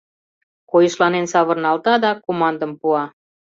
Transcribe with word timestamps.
Койышланен 0.71 1.25
савырналта 1.33 1.93
да 2.03 2.11
командым 2.25 2.71
пуа. 2.79 3.03